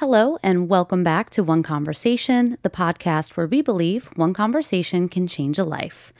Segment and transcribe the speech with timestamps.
[0.00, 5.26] Hello, and welcome back to One Conversation, the podcast where we believe one conversation can
[5.26, 6.10] change a life.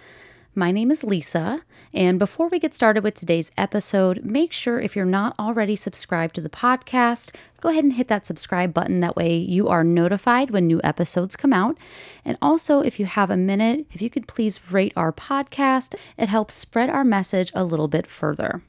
[0.54, 1.62] My name is Lisa,
[1.94, 6.34] and before we get started with today's episode, make sure if you're not already subscribed
[6.34, 9.00] to the podcast, go ahead and hit that subscribe button.
[9.00, 11.78] That way, you are notified when new episodes come out.
[12.22, 16.28] And also, if you have a minute, if you could please rate our podcast, it
[16.28, 18.60] helps spread our message a little bit further.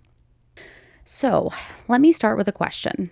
[1.03, 1.51] So,
[1.89, 3.11] let me start with a question.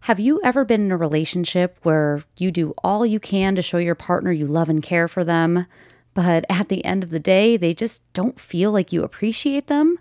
[0.00, 3.78] Have you ever been in a relationship where you do all you can to show
[3.78, 5.66] your partner you love and care for them?
[6.14, 9.98] but at the end of the day, they just don't feel like you appreciate them.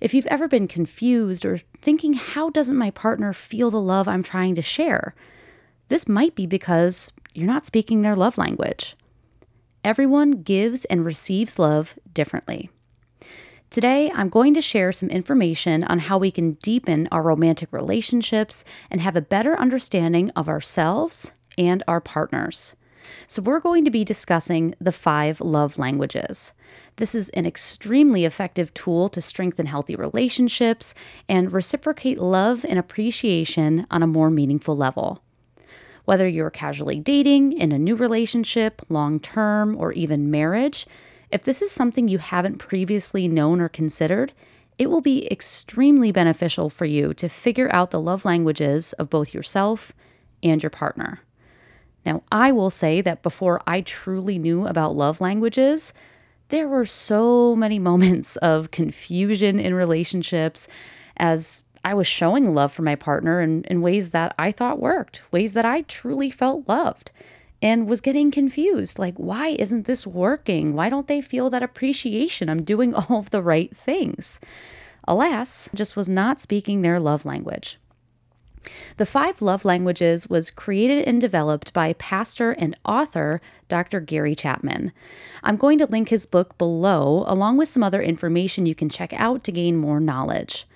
[0.00, 4.22] If you've ever been confused or thinking, how doesn't my partner feel the love I'm
[4.22, 5.14] trying to share?
[5.88, 8.94] This might be because you're not speaking their love language.
[9.84, 12.70] Everyone gives and receives love differently.
[13.70, 18.64] Today, I'm going to share some information on how we can deepen our romantic relationships
[18.90, 22.74] and have a better understanding of ourselves and our partners.
[23.26, 26.52] So, we're going to be discussing the five love languages.
[26.96, 30.94] This is an extremely effective tool to strengthen healthy relationships
[31.28, 35.22] and reciprocate love and appreciation on a more meaningful level.
[36.06, 40.86] Whether you're casually dating, in a new relationship, long term, or even marriage,
[41.30, 44.32] if this is something you haven't previously known or considered,
[44.78, 49.32] it will be extremely beneficial for you to figure out the love languages of both
[49.32, 49.92] yourself
[50.42, 51.20] and your partner.
[52.04, 55.92] Now, I will say that before I truly knew about love languages,
[56.50, 60.68] there were so many moments of confusion in relationships
[61.16, 65.22] as I was showing love for my partner in, in ways that I thought worked,
[65.32, 67.12] ways that I truly felt loved,
[67.66, 68.96] and was getting confused.
[68.96, 70.74] Like, why isn't this working?
[70.74, 72.48] Why don't they feel that appreciation?
[72.48, 74.38] I'm doing all of the right things.
[75.08, 77.78] Alas, just was not speaking their love language.
[78.98, 83.98] The Five Love Languages was created and developed by pastor and author Dr.
[83.98, 84.92] Gary Chapman.
[85.42, 89.12] I'm going to link his book below, along with some other information you can check
[89.12, 90.68] out to gain more knowledge.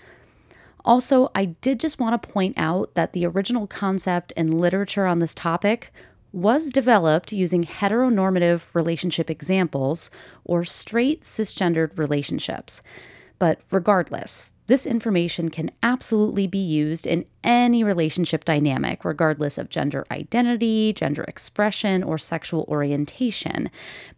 [0.85, 5.21] Also, I did just want to point out that the original concept and literature on
[5.21, 5.93] this topic
[6.33, 10.11] was developed using heteronormative relationship examples
[10.45, 12.83] or straight cisgendered relationships.
[13.41, 20.07] But regardless, this information can absolutely be used in any relationship dynamic, regardless of gender
[20.11, 23.71] identity, gender expression, or sexual orientation.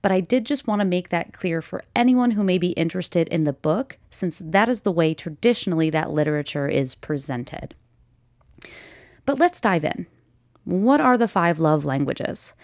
[0.02, 3.28] But I did just want to make that clear for anyone who may be interested
[3.28, 7.76] in the book, since that is the way traditionally that literature is presented.
[9.24, 10.06] But let's dive in.
[10.64, 12.54] What are the five love languages?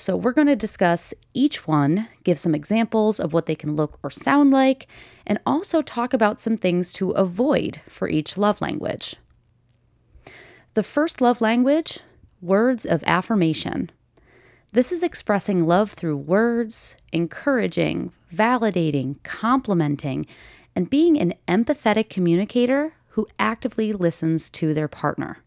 [0.00, 3.98] So, we're going to discuss each one, give some examples of what they can look
[4.02, 4.86] or sound like,
[5.26, 9.16] and also talk about some things to avoid for each love language.
[10.74, 11.98] The first love language
[12.40, 13.90] words of affirmation.
[14.70, 20.26] This is expressing love through words, encouraging, validating, complimenting,
[20.76, 25.38] and being an empathetic communicator who actively listens to their partner.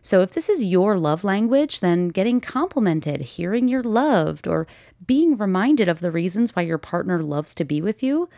[0.00, 4.66] So, if this is your love language, then getting complimented, hearing you're loved, or
[5.06, 8.28] being reminded of the reasons why your partner loves to be with you,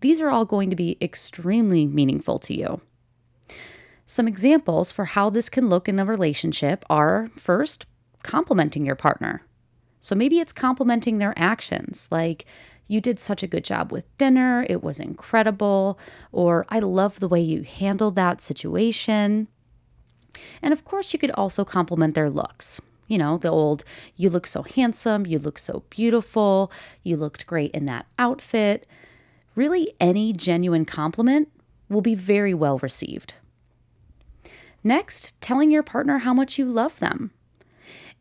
[0.00, 2.80] these are all going to be extremely meaningful to you.
[4.06, 7.86] Some examples for how this can look in a relationship are first,
[8.22, 9.42] complimenting your partner.
[10.00, 12.46] So maybe it's complimenting their actions, like,
[12.88, 15.98] you did such a good job with dinner, it was incredible,
[16.30, 19.48] or I love the way you handled that situation.
[20.60, 22.80] And of course, you could also compliment their looks.
[23.08, 23.84] You know, the old,
[24.16, 26.72] you look so handsome, you look so beautiful,
[27.02, 28.86] you looked great in that outfit.
[29.54, 31.50] Really, any genuine compliment
[31.88, 33.34] will be very well received.
[34.82, 37.32] Next, telling your partner how much you love them.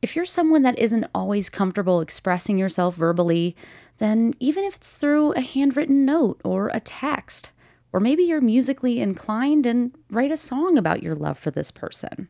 [0.02, 3.56] If you're someone that isn't always comfortable expressing yourself verbally,
[4.00, 7.52] then even if it's through a handwritten note or a text,
[7.94, 12.30] or maybe you're musically inclined and write a song about your love for this person.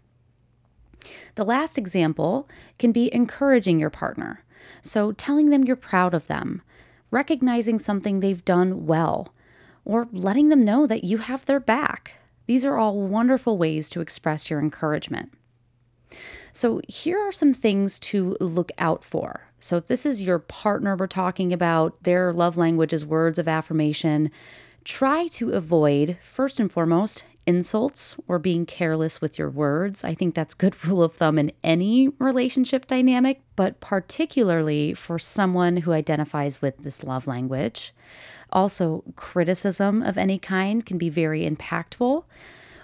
[1.35, 2.47] The last example
[2.79, 4.43] can be encouraging your partner.
[4.81, 6.61] So, telling them you're proud of them,
[7.09, 9.33] recognizing something they've done well,
[9.85, 12.13] or letting them know that you have their back.
[12.45, 15.33] These are all wonderful ways to express your encouragement.
[16.53, 19.47] So, here are some things to look out for.
[19.59, 23.47] So, if this is your partner we're talking about, their love language is words of
[23.47, 24.31] affirmation,
[24.83, 30.03] Try to avoid, first and foremost, insults or being careless with your words.
[30.03, 35.77] I think that's good rule of thumb in any relationship dynamic, but particularly for someone
[35.77, 37.93] who identifies with this love language.
[38.51, 42.23] Also, criticism of any kind can be very impactful,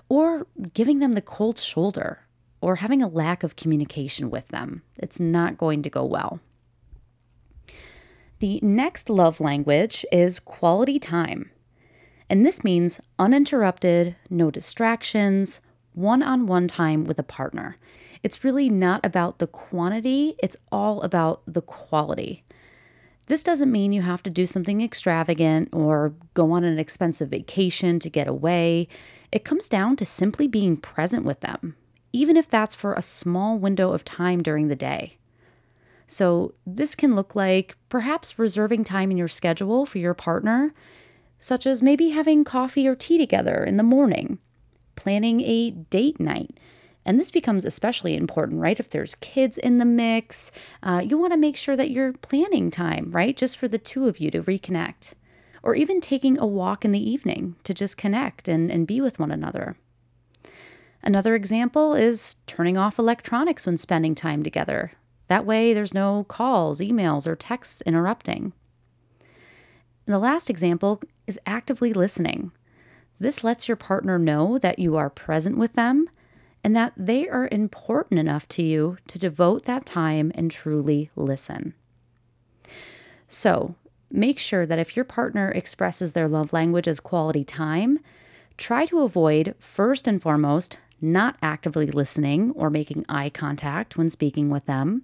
[0.09, 2.19] or giving them the cold shoulder.
[2.59, 4.81] or having a lack of communication with them.
[4.97, 6.39] It's not going to go well.
[8.39, 11.51] The next love language is quality time.
[12.29, 15.61] And this means uninterrupted, no distractions,
[15.93, 17.77] one on one time with a partner.
[18.23, 22.43] It's really not about the quantity, it's all about the quality.
[23.27, 27.99] This doesn't mean you have to do something extravagant or go on an expensive vacation
[27.99, 28.87] to get away.
[29.31, 31.75] It comes down to simply being present with them,
[32.13, 35.17] even if that's for a small window of time during the day.
[36.09, 40.73] So, this can look like perhaps reserving time in your schedule for your partner,
[41.39, 44.39] such as maybe having coffee or tea together in the morning,
[44.95, 46.57] planning a date night.
[47.05, 48.79] And this becomes especially important, right?
[48.79, 50.51] If there's kids in the mix,
[50.83, 53.37] uh, you want to make sure that you're planning time, right?
[53.37, 55.13] Just for the two of you to reconnect.
[55.63, 59.19] Or even taking a walk in the evening to just connect and, and be with
[59.19, 59.77] one another.
[61.01, 64.91] Another example is turning off electronics when spending time together.
[65.27, 68.53] That way, there's no calls, emails, or texts interrupting.
[70.07, 72.53] And the last example is actively listening.
[73.19, 76.09] This lets your partner know that you are present with them
[76.63, 81.73] and that they are important enough to you to devote that time and truly listen.
[83.27, 83.75] So,
[84.09, 87.99] make sure that if your partner expresses their love language as quality time,
[88.57, 94.49] try to avoid, first and foremost, not actively listening or making eye contact when speaking
[94.49, 95.03] with them.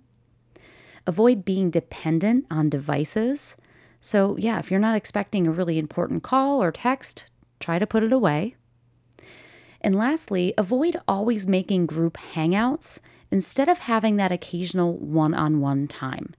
[1.06, 3.58] Avoid being dependent on devices.
[4.06, 7.28] So, yeah, if you're not expecting a really important call or text,
[7.62, 8.58] try to put it away.
[9.80, 13.00] And lastly, avoid always making group hangouts
[13.32, 16.34] instead of having that occasional one on one time.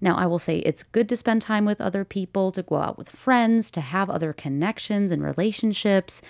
[0.00, 2.98] Now, I will say it's good to spend time with other people, to go out
[2.98, 6.22] with friends, to have other connections and relationships.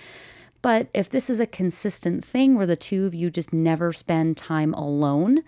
[0.61, 4.37] But if this is a consistent thing where the two of you just never spend
[4.37, 5.41] time alone,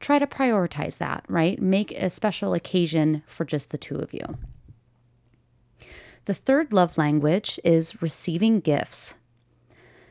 [0.00, 1.62] try to prioritize that, right?
[1.62, 4.24] Make a special occasion for just the two of you.
[6.24, 9.16] The third love language is receiving gifts.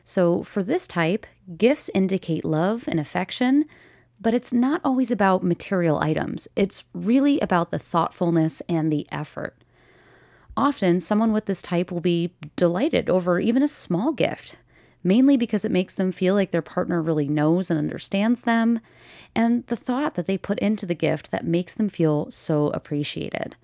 [0.04, 1.26] So, for this type,
[1.56, 3.64] gifts indicate love and affection,
[4.20, 6.48] but it's not always about material items.
[6.54, 9.56] It's really about the thoughtfulness and the effort.
[10.56, 14.56] Often, someone with this type will be delighted over even a small gift,
[15.02, 18.80] mainly because it makes them feel like their partner really knows and understands them,
[19.34, 23.56] and the thought that they put into the gift that makes them feel so appreciated.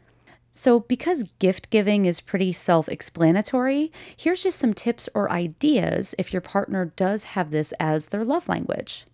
[0.51, 6.33] So, because gift giving is pretty self explanatory, here's just some tips or ideas if
[6.33, 9.07] your partner does have this as their love language.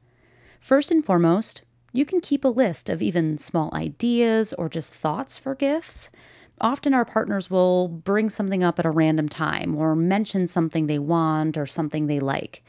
[0.60, 5.36] First and foremost, you can keep a list of even small ideas or just thoughts
[5.36, 6.10] for gifts.
[6.60, 10.98] Often, our partners will bring something up at a random time or mention something they
[10.98, 12.64] want or something they like.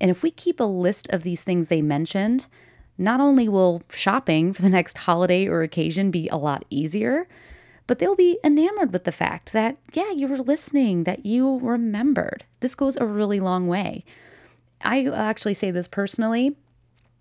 [0.00, 2.46] And if we keep a list of these things they mentioned,
[2.98, 7.26] not only will shopping for the next holiday or occasion be a lot easier,
[7.86, 12.44] but they'll be enamored with the fact that, yeah, you were listening, that you remembered.
[12.60, 14.04] This goes a really long way.
[14.82, 16.56] I actually say this personally.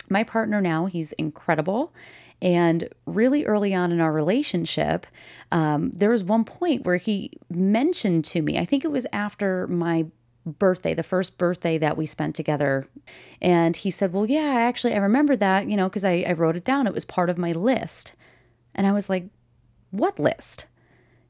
[0.10, 1.94] My partner now, he's incredible.
[2.42, 5.08] And really early on in our relationship,
[5.52, 9.68] um, there was one point where he mentioned to me, I think it was after
[9.68, 10.06] my
[10.46, 12.88] birthday, the first birthday that we spent together.
[13.42, 16.56] And he said, Well, yeah, actually, I remember that, you know, because I, I wrote
[16.56, 16.88] it down.
[16.88, 18.14] It was part of my list.
[18.76, 19.26] And I was like,
[19.92, 20.66] What list?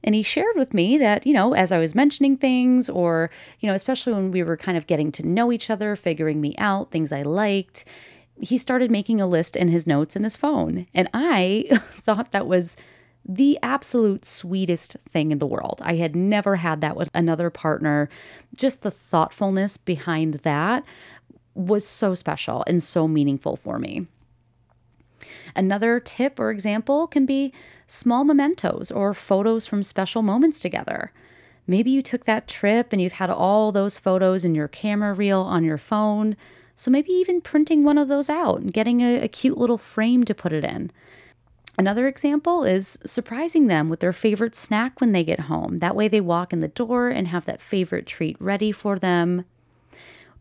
[0.03, 3.67] And he shared with me that, you know, as I was mentioning things, or, you
[3.67, 6.91] know, especially when we were kind of getting to know each other, figuring me out,
[6.91, 7.85] things I liked,
[8.39, 10.85] he started making a list in his notes in his phone.
[10.93, 12.77] And I thought that was
[13.27, 15.81] the absolute sweetest thing in the world.
[15.83, 18.07] I had never had that with another partner.
[18.55, 20.83] Just the thoughtfulness behind that
[21.55, 24.05] was so special and so meaningful for me.
[25.55, 27.53] Another tip or example can be
[27.87, 31.11] small mementos or photos from special moments together.
[31.67, 35.41] Maybe you took that trip and you've had all those photos in your camera reel
[35.41, 36.35] on your phone.
[36.75, 40.23] So maybe even printing one of those out and getting a, a cute little frame
[40.25, 40.91] to put it in.
[41.77, 45.79] Another example is surprising them with their favorite snack when they get home.
[45.79, 49.45] That way they walk in the door and have that favorite treat ready for them.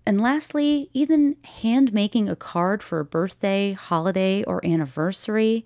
[0.07, 5.65] And lastly, even hand making a card for a birthday, holiday, or anniversary.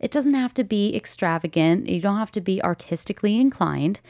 [0.00, 4.00] It doesn't have to be extravagant, you don't have to be artistically inclined.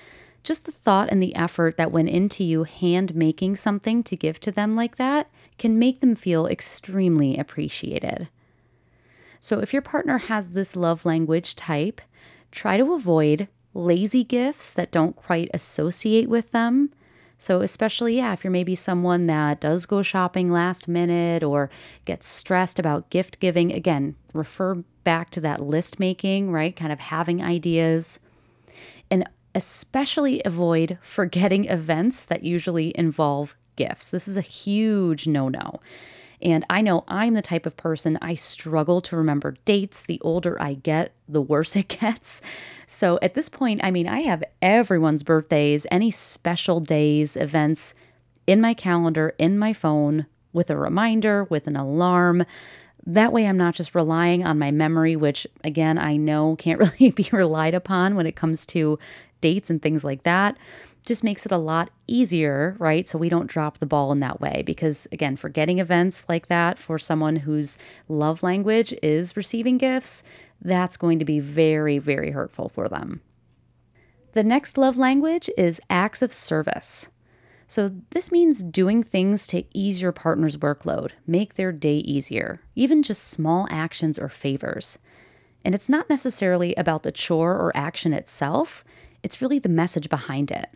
[0.45, 4.39] Just the thought and the effort that went into you hand making something to give
[4.41, 8.29] to them like that can make them feel extremely appreciated.
[9.41, 12.01] So, if your partner has this love language type,
[12.51, 16.91] try to avoid lazy gifts that don't quite associate with them.
[17.39, 21.69] So, especially, yeah, if you're maybe someone that does go shopping last minute or
[22.05, 26.75] gets stressed about gift giving, again, refer back to that list making, right?
[26.75, 28.19] Kind of having ideas.
[29.11, 34.11] And especially avoid forgetting events that usually involve gifts.
[34.11, 35.81] This is a huge no no.
[36.43, 40.05] And I know I'm the type of person I struggle to remember dates.
[40.05, 42.43] The older I get, the worse it gets.
[42.87, 47.95] So at this point, I mean, I have everyone's birthdays, any special days, events
[48.47, 52.45] in my calendar, in my phone, with a reminder, with an alarm.
[53.07, 57.11] That way, I'm not just relying on my memory, which again, I know can't really
[57.11, 58.99] be relied upon when it comes to
[59.41, 60.57] dates and things like that
[61.07, 63.07] just makes it a lot easier, right?
[63.07, 64.63] So we don't drop the ball in that way.
[64.65, 70.25] Because again, forgetting events like that for someone whose love language is receiving gifts,
[70.63, 73.21] that's going to be very, very hurtful for them.
[74.33, 77.11] The next love language is acts of service.
[77.67, 83.03] So, this means doing things to ease your partner's workload, make their day easier, even
[83.03, 84.99] just small actions or favors.
[85.65, 88.85] And it's not necessarily about the chore or action itself,
[89.23, 90.69] it's really the message behind it.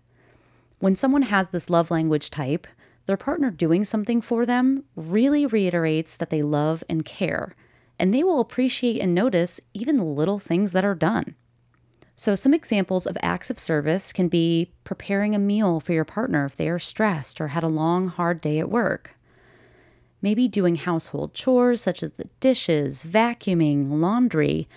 [0.80, 2.66] When someone has this love language type,
[3.06, 7.56] their partner doing something for them really reiterates that they love and care,
[7.98, 11.34] and they will appreciate and notice even the little things that are done.
[12.14, 16.44] So, some examples of acts of service can be preparing a meal for your partner
[16.44, 19.16] if they are stressed or had a long, hard day at work.
[20.20, 24.68] Maybe doing household chores such as the dishes, vacuuming, laundry,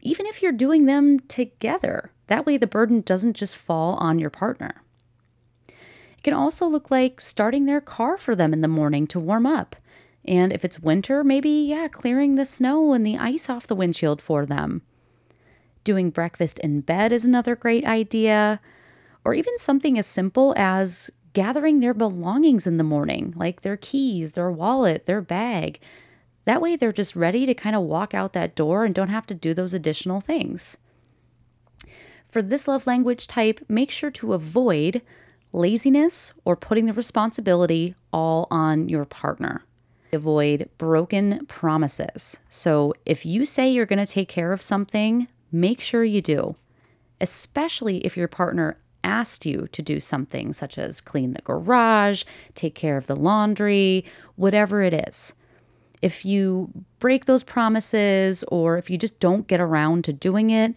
[0.00, 2.12] even if you're doing them together.
[2.28, 4.82] That way, the burden doesn't just fall on your partner.
[6.20, 9.46] It can also look like starting their car for them in the morning to warm
[9.46, 9.74] up.
[10.26, 14.20] And if it's winter, maybe, yeah, clearing the snow and the ice off the windshield
[14.20, 14.82] for them.
[15.82, 18.60] Doing breakfast in bed is another great idea.
[19.24, 24.34] Or even something as simple as gathering their belongings in the morning, like their keys,
[24.34, 25.80] their wallet, their bag.
[26.44, 29.26] That way, they're just ready to kind of walk out that door and don't have
[29.28, 30.76] to do those additional things.
[32.28, 35.00] For this love language type, make sure to avoid
[35.52, 39.64] laziness or putting the responsibility all on your partner.
[40.12, 42.40] Avoid broken promises.
[42.48, 46.56] So, if you say you're going to take care of something, make sure you do,
[47.20, 52.74] especially if your partner asked you to do something such as clean the garage, take
[52.74, 54.04] care of the laundry,
[54.36, 55.34] whatever it is.
[56.02, 60.74] If you break those promises or if you just don't get around to doing it,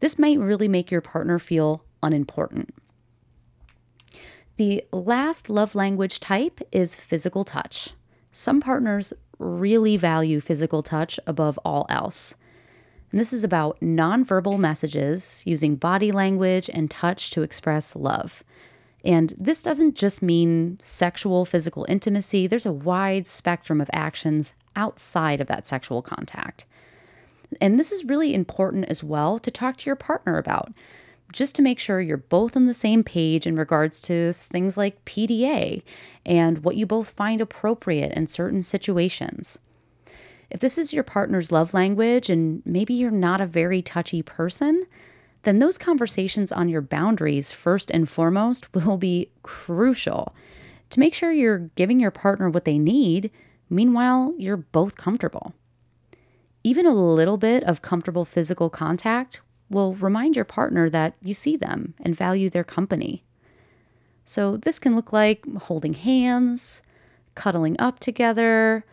[0.00, 2.74] this might really make your partner feel unimportant.
[4.56, 7.90] The last love language type is physical touch.
[8.30, 12.36] Some partners really value physical touch above all else.
[13.10, 18.44] And this is about nonverbal messages using body language and touch to express love.
[19.04, 25.40] And this doesn't just mean sexual physical intimacy, there's a wide spectrum of actions outside
[25.40, 26.64] of that sexual contact.
[27.60, 30.72] And this is really important as well to talk to your partner about
[31.34, 35.04] just to make sure you're both on the same page in regards to things like
[35.04, 35.82] PDA
[36.24, 39.58] and what you both find appropriate in certain situations.
[40.48, 44.84] If this is your partner's love language and maybe you're not a very touchy person,
[45.42, 50.36] then those conversations on your boundaries, first and foremost, will be crucial
[50.90, 53.32] to make sure you're giving your partner what they need.
[53.68, 55.52] Meanwhile, you're both comfortable.
[56.62, 59.40] Even a little bit of comfortable physical contact
[59.74, 63.24] will remind your partner that you see them and value their company.
[64.24, 66.82] So, this can look like holding hands,
[67.34, 68.86] cuddling up together,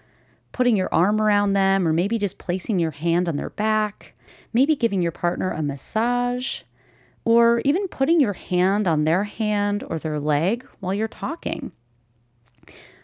[0.51, 4.13] putting your arm around them, or maybe just placing your hand on their back,
[4.51, 6.63] maybe giving your partner a massage,
[7.23, 11.71] or even putting your hand on their hand or their leg while you're talking.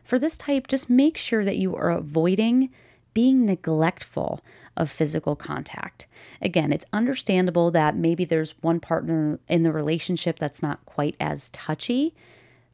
[0.04, 2.70] For this type, just make sure that you are avoiding
[3.14, 4.42] being neglectful
[4.78, 6.08] of physical contact.
[6.42, 11.50] Again, it's understandable that maybe there's one partner in the relationship that's not quite as
[11.50, 12.16] touchy,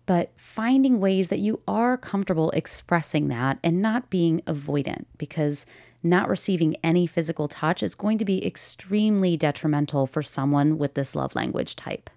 [0.05, 5.65] but finding ways that you are comfortable expressing that and not being avoidant because
[6.03, 11.15] not receiving any physical touch is going to be extremely detrimental for someone with this
[11.15, 12.09] love language type.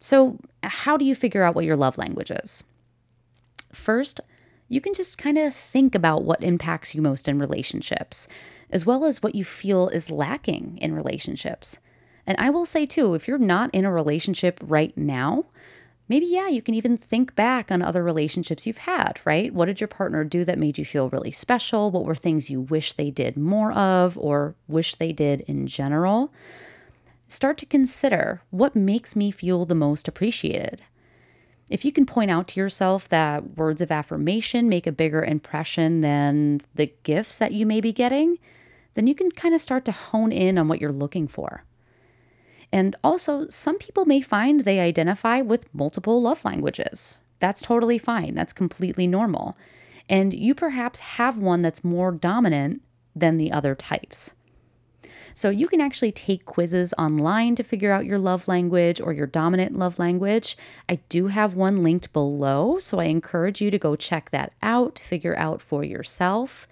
[0.00, 2.64] So, how do you figure out what your love language is?
[3.72, 4.20] First,
[4.72, 8.26] you can just kind of think about what impacts you most in relationships,
[8.70, 11.78] as well as what you feel is lacking in relationships.
[12.26, 15.44] And I will say too, if you're not in a relationship right now,
[16.08, 19.52] maybe, yeah, you can even think back on other relationships you've had, right?
[19.52, 21.90] What did your partner do that made you feel really special?
[21.90, 26.32] What were things you wish they did more of or wish they did in general?
[27.28, 30.80] Start to consider what makes me feel the most appreciated.
[31.70, 36.00] If you can point out to yourself that words of affirmation make a bigger impression
[36.00, 38.38] than the gifts that you may be getting,
[38.94, 41.64] then you can kind of start to hone in on what you're looking for.
[42.72, 47.20] And also, some people may find they identify with multiple love languages.
[47.38, 49.56] That's totally fine, that's completely normal.
[50.08, 52.82] And you perhaps have one that's more dominant
[53.14, 54.34] than the other types.
[55.34, 59.26] So you can actually take quizzes online to figure out your love language or your
[59.26, 60.56] dominant love language.
[60.88, 64.98] I do have one linked below, so I encourage you to go check that out,
[64.98, 66.66] figure out for yourself.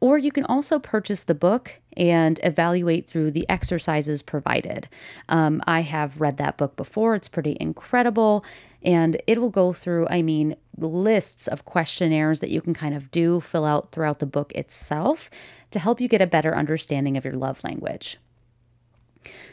[0.00, 4.88] Or you can also purchase the book and evaluate through the exercises provided.
[5.30, 8.44] Um, I have read that book before, it's pretty incredible.
[8.82, 13.10] And it will go through, I mean, lists of questionnaires that you can kind of
[13.10, 15.30] do, fill out throughout the book itself
[15.70, 18.18] to help you get a better understanding of your love language.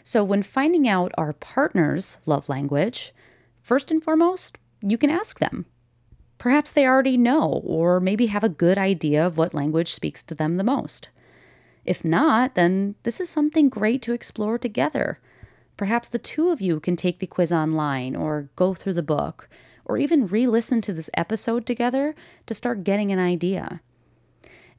[0.04, 3.14] So, when finding out our partner's love language,
[3.62, 5.66] first and foremost, you can ask them.
[6.38, 10.36] Perhaps they already know, or maybe have a good idea of what language speaks to
[10.36, 11.08] them the most.
[11.86, 15.20] If not, then this is something great to explore together.
[15.78, 19.50] Perhaps the two of you can take the quiz online or go through the book,
[19.86, 23.82] or even re listen to this episode together to start getting an idea.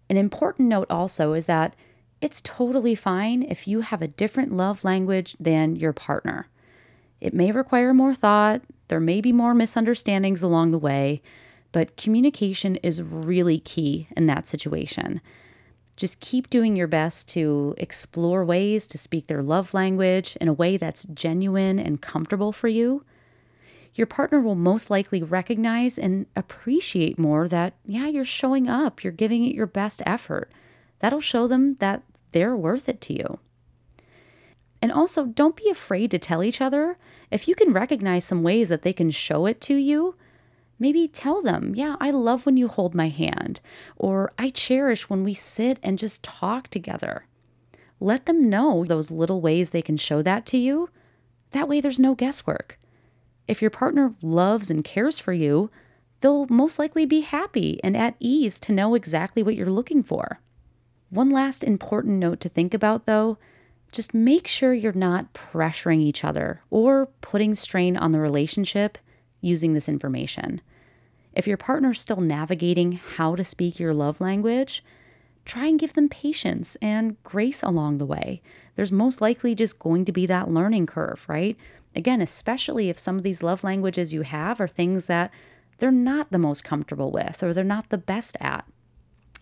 [0.09, 1.75] An important note also is that
[2.21, 6.49] it's totally fine if you have a different love language than your partner.
[7.21, 11.23] It may require more thought, there may be more misunderstandings along the way,
[11.73, 15.21] but communication is really key in that situation.
[15.97, 20.53] Just keep doing your best to explore ways to speak their love language in a
[20.53, 23.05] way that's genuine and comfortable for you.
[23.95, 29.13] Your partner will most likely recognize and appreciate more that, yeah, you're showing up, you're
[29.13, 30.51] giving it your best effort.
[30.99, 33.39] That'll show them that they're worth it to you.
[34.83, 36.99] And also, don't be afraid to tell each other
[37.31, 40.17] if you can recognize some ways that they can show it to you
[40.79, 43.61] Maybe tell them, yeah, I love when you hold my hand,
[43.97, 47.27] or I cherish when we sit and just talk together.
[48.01, 50.91] Let them know those little ways they can show that to you.
[51.53, 52.79] That way, there's no guesswork.
[53.47, 55.71] If your partner loves and cares for you,
[56.21, 60.41] they'll most likely be happy and at ease to know exactly what you're looking for.
[61.11, 63.39] One last important note to think about, though
[63.93, 68.99] just make sure you're not pressuring each other or putting strain on the relationship
[69.41, 70.61] using this information.
[71.33, 74.83] If your partner's still navigating how to speak your love language,
[75.45, 78.43] try and give them patience and grace along the way.
[78.75, 81.57] There's most likely just going to be that learning curve, right?
[81.95, 85.31] Again, especially if some of these love languages you have are things that
[85.79, 88.65] they're not the most comfortable with or they're not the best at.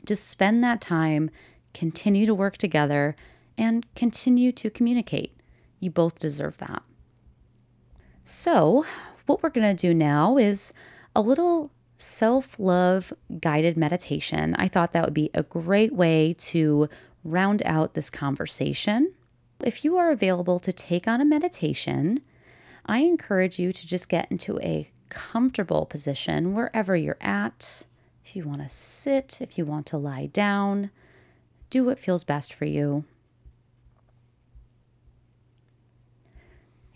[0.05, 1.31] Just spend that time,
[1.75, 3.17] continue to work together,
[3.57, 5.37] and continue to communicate.
[5.81, 6.83] You both deserve that.
[8.25, 8.85] So,
[9.27, 10.73] what we're going to do now is
[11.15, 14.55] a little self love guided meditation.
[14.59, 16.88] I thought that would be a great way to
[17.25, 19.12] round out this conversation.
[19.61, 22.21] If you are available to take on a meditation,
[22.85, 27.85] I encourage you to just get into a comfortable position wherever you're at.
[28.25, 30.90] If you want to sit, if you want to lie down,
[31.71, 33.05] do what feels best for you.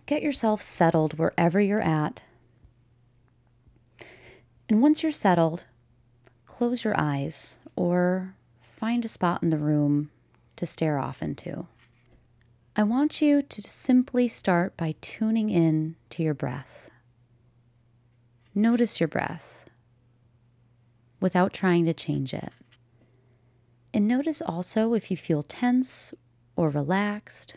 [0.07, 2.23] Get yourself settled wherever you're at.
[4.69, 5.65] And once you're settled,
[6.47, 10.11] close your eyes or find a spot in the room
[10.57, 11.67] to stare off into.
[12.79, 16.91] I want you to simply start by tuning in to your breath.
[18.55, 19.71] Notice your breath
[21.19, 22.53] without trying to change it.
[23.95, 26.13] And notice also if you feel tense
[26.55, 27.57] or relaxed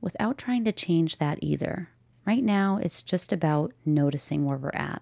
[0.00, 1.90] without trying to change that either.
[2.26, 5.00] Right now, it's just about noticing where we're at.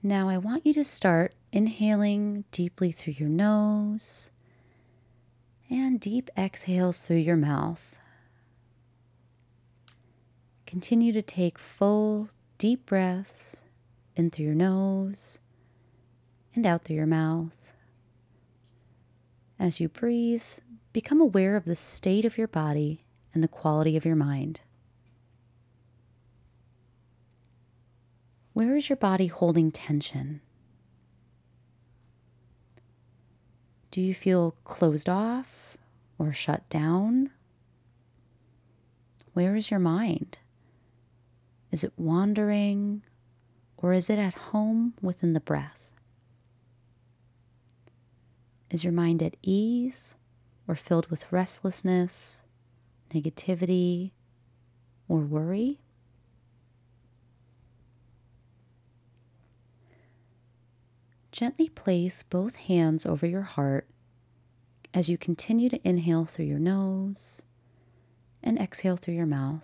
[0.00, 4.30] Now, I want you to start inhaling deeply through your nose
[5.70, 7.96] and deep exhales through your mouth.
[10.66, 13.62] Continue to take full, deep breaths
[14.16, 15.38] in through your nose
[16.54, 17.54] and out through your mouth.
[19.58, 20.44] As you breathe,
[20.92, 24.60] become aware of the state of your body and the quality of your mind.
[28.52, 30.40] Where is your body holding tension?
[33.98, 35.76] Do you feel closed off
[36.20, 37.30] or shut down?
[39.32, 40.38] Where is your mind?
[41.72, 43.02] Is it wandering
[43.76, 45.90] or is it at home within the breath?
[48.70, 50.14] Is your mind at ease
[50.68, 52.44] or filled with restlessness,
[53.12, 54.12] negativity,
[55.08, 55.80] or worry.
[61.38, 63.86] Gently place both hands over your heart
[64.92, 67.42] as you continue to inhale through your nose
[68.42, 69.62] and exhale through your mouth.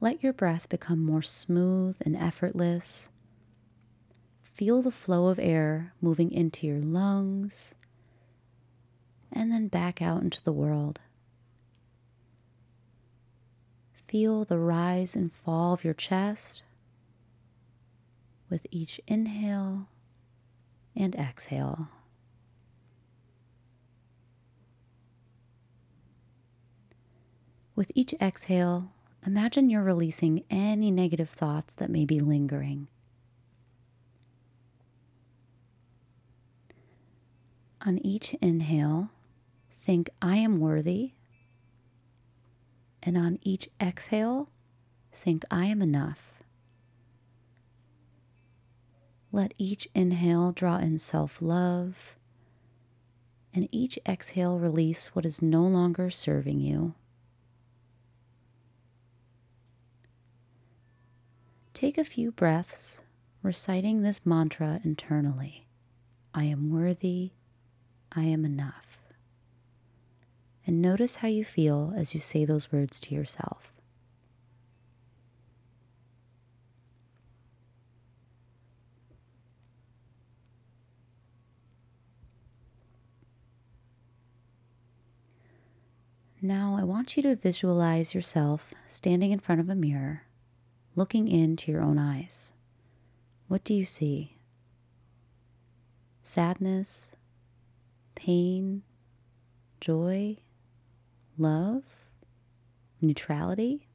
[0.00, 3.10] Let your breath become more smooth and effortless.
[4.42, 7.76] Feel the flow of air moving into your lungs
[9.30, 11.00] and then back out into the world.
[14.08, 16.64] Feel the rise and fall of your chest
[18.50, 19.88] with each inhale
[20.96, 21.88] and exhale.
[27.74, 28.90] With each exhale,
[29.24, 32.88] imagine you're releasing any negative thoughts that may be lingering.
[37.86, 39.10] On each inhale,
[39.70, 41.12] think, I am worthy.
[43.00, 44.48] And on each exhale,
[45.12, 46.27] think, I am enough.
[49.30, 52.16] Let each inhale draw in self love,
[53.52, 56.94] and each exhale release what is no longer serving you.
[61.74, 63.02] Take a few breaths
[63.42, 65.66] reciting this mantra internally
[66.34, 67.30] I am worthy,
[68.12, 68.98] I am enough.
[70.66, 73.72] And notice how you feel as you say those words to yourself.
[86.48, 90.22] Now, I want you to visualize yourself standing in front of a mirror,
[90.96, 92.54] looking into your own eyes.
[93.48, 94.38] What do you see?
[96.22, 97.14] Sadness,
[98.14, 98.82] pain,
[99.78, 100.38] joy,
[101.36, 101.82] love,
[103.02, 103.86] neutrality?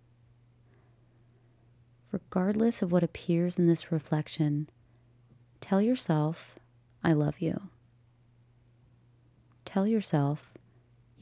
[2.11, 4.69] Regardless of what appears in this reflection,
[5.59, 6.59] tell yourself,
[7.03, 7.69] I love you.
[9.65, 10.52] Tell yourself,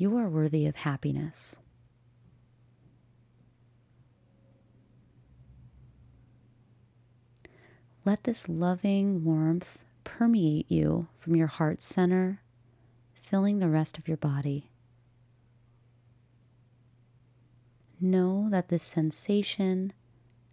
[0.01, 1.57] you are worthy of happiness.
[8.03, 12.41] Let this loving warmth permeate you from your heart center,
[13.13, 14.71] filling the rest of your body.
[17.99, 19.93] Know that this sensation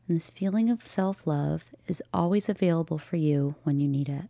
[0.06, 4.26] and this feeling of self love is always available for you when you need it.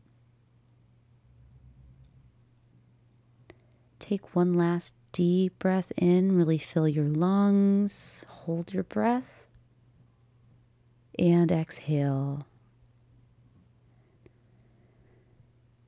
[4.09, 9.45] Take one last deep breath in, really fill your lungs, hold your breath,
[11.19, 12.47] and exhale.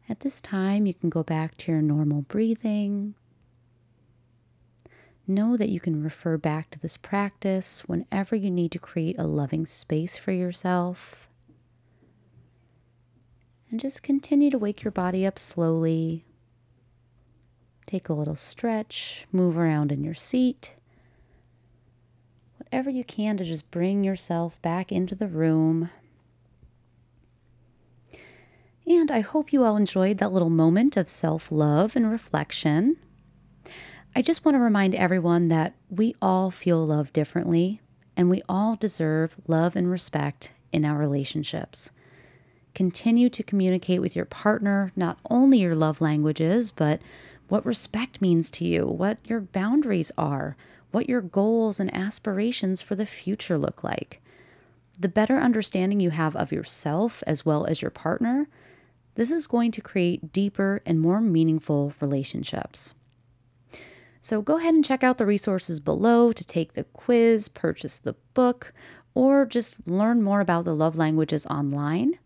[0.07, 3.15] At this time, you can go back to your normal breathing.
[5.27, 9.27] Know that you can refer back to this practice whenever you need to create a
[9.27, 11.27] loving space for yourself.
[13.71, 16.27] And just continue to wake your body up slowly
[17.91, 20.75] Take a little stretch, move around in your seat.
[22.57, 25.91] Whatever you can to just bring yourself back into the room.
[28.87, 32.97] And I hope you all enjoyed that little moment of self love and reflection.
[34.15, 37.81] I just want to remind everyone that we all feel love differently,
[38.17, 41.91] and we all deserve love and respect in our relationships.
[42.73, 47.01] Continue to communicate with your partner not only your love languages, but
[47.51, 50.57] what respect means to you, what your boundaries are,
[50.91, 54.23] what your goals and aspirations for the future look like.
[54.99, 58.49] The better understanding you have of yourself as well as your partner,
[59.15, 62.95] this is going to create deeper and more meaningful relationships.
[64.21, 68.15] So go ahead and check out the resources below to take the quiz, purchase the
[68.35, 68.73] book,
[69.15, 72.19] or just learn more about the love languages online.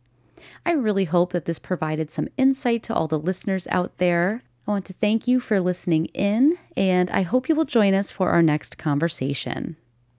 [0.66, 4.42] I really hope that this provided some insight to all the listeners out there.
[4.66, 8.10] I want to thank you for listening in, and I hope you will join us
[8.10, 9.76] for our next conversation.